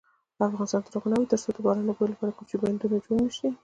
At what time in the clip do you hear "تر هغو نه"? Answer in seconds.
0.85-1.17